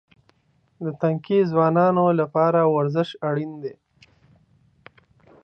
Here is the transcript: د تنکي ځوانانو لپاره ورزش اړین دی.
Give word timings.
د 0.83 0.85
تنکي 1.01 1.39
ځوانانو 1.51 2.05
لپاره 2.19 2.59
ورزش 2.75 3.09
اړین 3.29 3.51
دی. 3.63 3.73